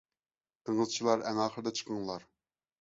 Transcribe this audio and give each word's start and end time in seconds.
دېڭىزچىلار 0.69 1.23
ئەڭ 1.27 1.43
ئاخىرىدا 1.45 1.77
چىقىڭلار. 1.83 2.29